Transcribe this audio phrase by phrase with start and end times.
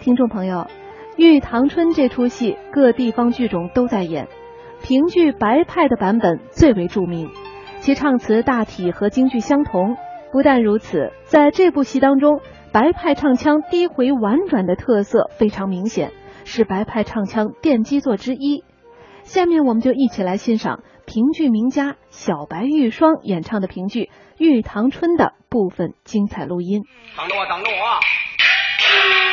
[0.00, 0.56] 听众朋友，
[1.16, 4.28] 《玉堂春》这出戏各地方剧种都在演，
[4.82, 7.28] 评剧白派的版本最为著名，
[7.80, 9.96] 其唱词大体和京剧相同。
[10.32, 12.40] 不但如此，在这部戏当中，
[12.72, 16.12] 白派唱腔低回婉转的特色非常明显，
[16.44, 18.64] 是白派唱腔奠基作之一。
[19.22, 24.04] 下面我们就一起来欣赏评剧名家小白玉霜演唱的评剧
[24.38, 26.84] 《玉堂春》的部分精彩录音。
[27.18, 29.29] 等着我，等着我。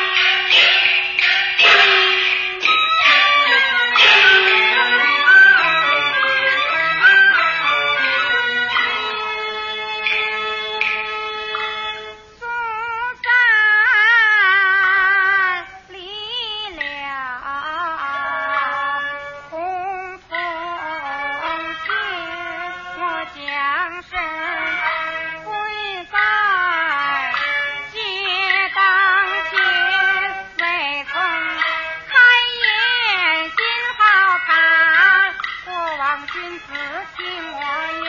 [36.78, 36.84] 死
[37.16, 37.58] 心我
[38.04, 38.08] 眼，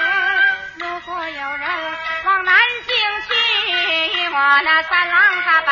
[0.78, 1.68] 如果有人
[2.26, 2.54] 往南
[2.86, 2.94] 京
[3.28, 3.34] 去，
[4.32, 5.69] 我那三郎他。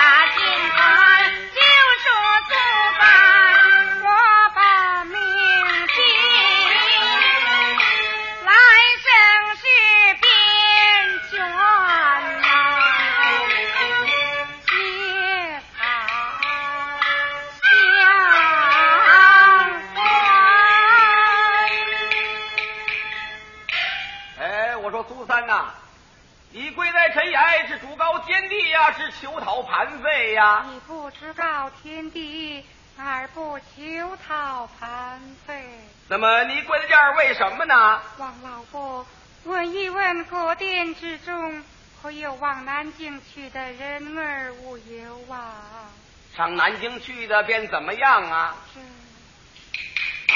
[36.18, 38.02] 么你跪在这儿为什么呢？
[38.18, 39.06] 王老伯，
[39.46, 41.64] 问一问各店之中，
[42.02, 45.90] 可有往南京去的人儿无有啊？
[46.36, 48.56] 上南京去的便怎么样啊？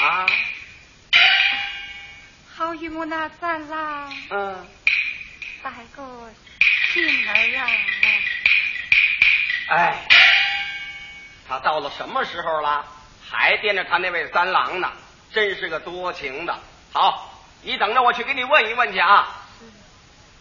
[0.00, 0.26] 啊？
[2.54, 4.66] 好与我那三郎嗯
[5.62, 6.30] 带个
[6.92, 7.66] 信儿啊！
[9.68, 10.06] 哎，
[11.48, 12.84] 他到了什么时候了？
[13.30, 14.90] 还惦着他那位三郎呢？
[15.32, 16.54] 真是个多情的。
[16.92, 19.28] 好，你等着，我去给你问一问去啊。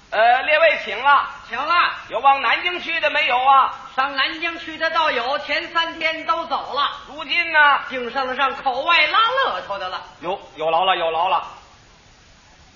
[0.10, 1.74] 呃，列位请了，请了。
[2.10, 3.74] 有往南京去的没有啊？
[3.96, 6.92] 上南京去的倒有，前三天都走了。
[7.08, 10.04] 如今呢，净剩上口外拉乐头的了。
[10.20, 11.48] 有有劳了，有劳了。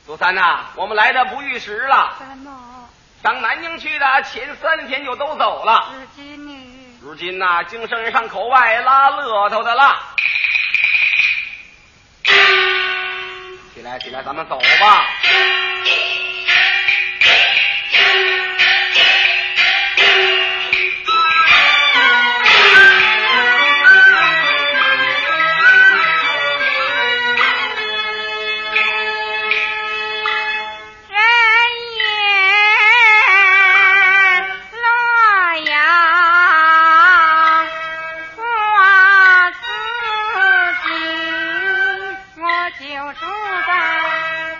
[0.05, 2.15] 祖三呐，我们来的不遇时了。
[2.19, 2.87] 怎么？
[3.25, 5.91] 上南京去的前三天就都走了。
[5.95, 6.53] 如今呢？
[7.01, 9.97] 如今呐，净剩上口外拉乐头的了。
[13.73, 15.07] 起来，起来，咱们走吧。
[42.77, 43.25] 天儿啊！
[43.31, 44.51] 老伯你不走，走为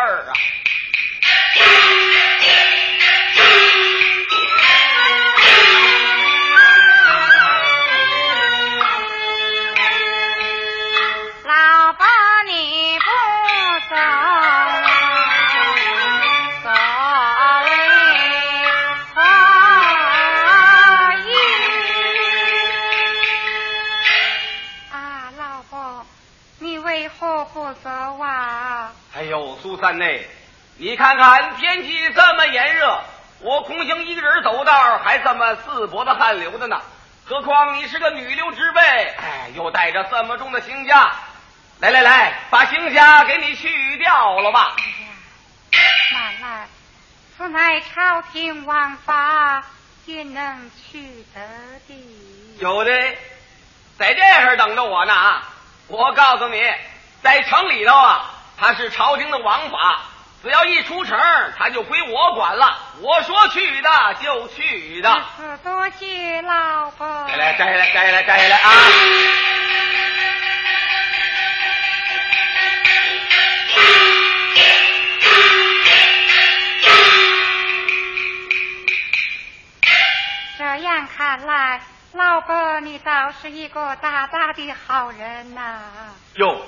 [0.00, 0.67] 何意？
[0.67, 0.67] 啊，老伯，你为何
[27.52, 28.92] 不走啊？
[29.14, 30.26] 哎呦，苏三内，
[30.80, 33.00] 你看看天气这么炎热，
[33.40, 36.80] 我空行一个人走道，还这么四脖子汗流的呢。
[37.24, 41.10] 何况你是个女流之辈，哎，又带着这么重的行枷。
[41.80, 44.76] 来来来，把行枷给你去掉了吧。
[46.12, 46.68] 慢来，
[47.36, 49.64] 此乃朝廷王法，
[50.06, 51.40] 怎能去得
[51.88, 52.58] 的？
[52.60, 52.92] 有的，
[53.98, 55.42] 在这儿等着我呢啊！
[55.88, 56.62] 我告诉你，
[57.20, 60.02] 在城里头啊，他是朝廷的王法，
[60.40, 61.18] 只要一出城，
[61.58, 62.78] 他就归我管了。
[63.00, 63.90] 我说去的
[64.22, 65.22] 就去的。
[65.64, 67.26] 多谢老婆。
[67.28, 68.70] 摘来摘来摘来摘来啊！
[80.56, 81.80] 这样看来，
[82.12, 85.80] 老婆你倒是一个大大的好人呐。
[86.34, 86.64] 哟，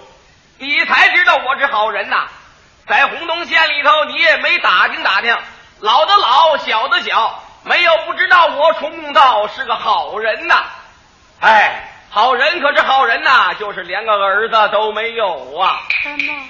[0.59, 2.27] 你才知道我是好人呐。
[2.91, 5.33] 在洪洞县里头，你也没打听打听，
[5.79, 10.65] 老的老，小的小，没有不知道我崇公道是个好人呐。
[11.39, 15.83] 哎，好人可是好人呐，就是连个儿子都没有啊。
[16.03, 16.43] 怎么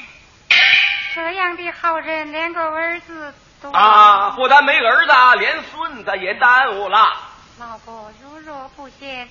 [1.14, 7.12] 这样的好人连个儿子都啊，不但没儿子，连孙子也耽误了。
[7.58, 9.28] 老婆如若不嫌，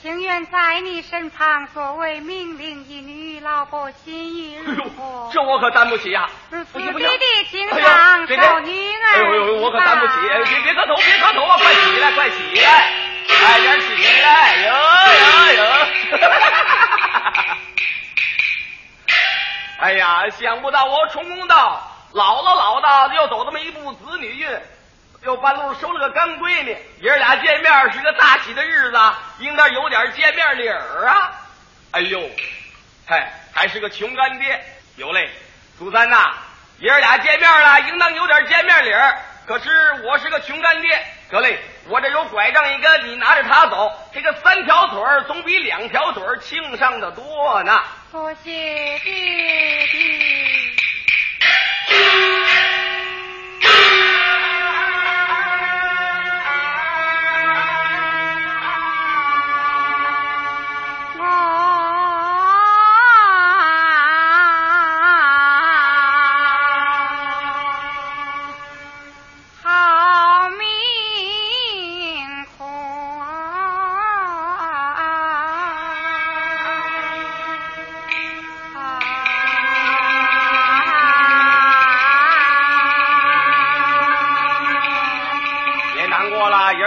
[0.00, 5.30] 情愿在你身旁作为命令一女，老婆心意哎如何呦，？
[5.32, 10.12] 这我可担不起呀、如此不行不行弟弟情哎长，呦别受女儿哎呦呦，我可担不起！
[10.30, 11.58] 哎别别磕头，别磕头啊！
[11.58, 12.92] 快起来，快起来，
[13.40, 13.86] 快点起
[14.22, 14.56] 来！
[14.66, 14.72] 哟
[15.18, 15.62] 哟哟！
[19.80, 24.48] 哎呀，想不到我重公道老了老的，又走这么一步子女运，
[25.24, 28.98] 又半路收了个干闺女，爷俩见面是个大喜的日子，
[29.40, 31.32] 应当有点见面礼儿啊！
[31.90, 32.30] 哎呦，
[33.06, 34.64] 嗨，还是个穷干爹，
[34.96, 35.28] 有嘞，
[35.78, 36.34] 朱三呐，
[36.78, 39.18] 爷俩见面了，应当有点见面礼儿。
[39.46, 39.70] 可是
[40.04, 47.82] 我是个穷干爹，得嘞，我这有拐杖一根，你拿着它走，这个三条腿儿总比两条腿儿轻上的多呢。
[48.12, 50.76] 多谢弟弟。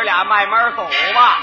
[0.02, 1.38] 哥俩慢慢走吧。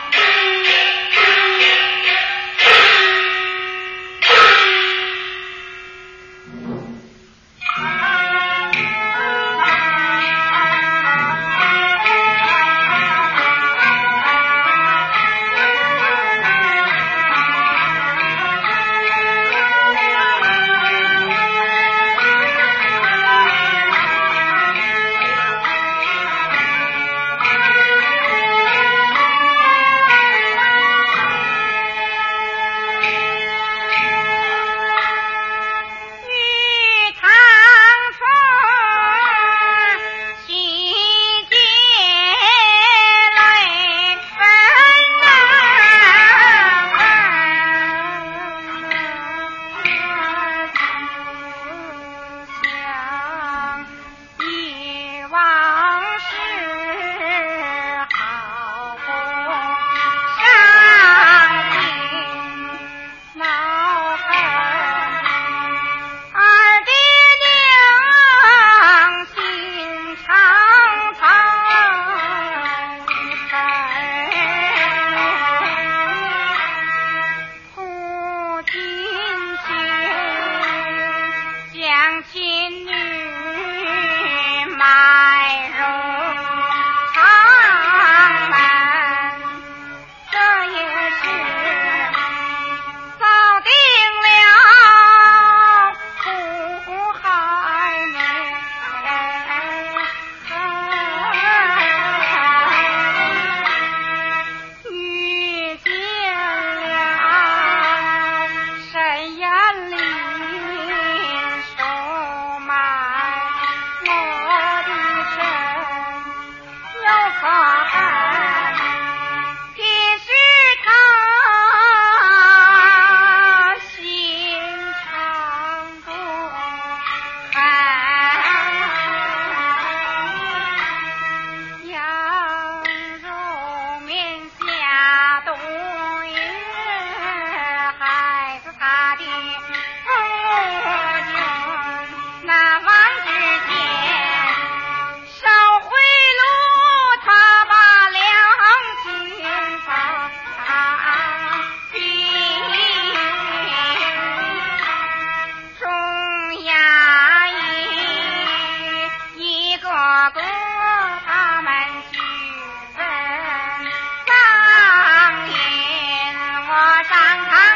[167.05, 167.05] 上
[167.49, 167.68] 山。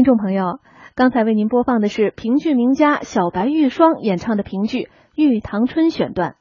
[0.00, 0.60] 听众朋友，
[0.94, 6.36] 刚才为您播放的是评剧名家小白玉霜演唱的评剧《玉堂春》选段。